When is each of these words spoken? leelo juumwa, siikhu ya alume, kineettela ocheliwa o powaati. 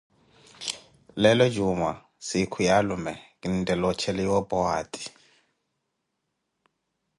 leelo 1.15 1.49
juumwa, 1.49 2.05
siikhu 2.27 2.59
ya 2.67 2.73
alume, 2.79 3.13
kineettela 3.39 3.85
ocheliwa 3.91 4.35
o 4.41 4.47
powaati. 4.49 5.05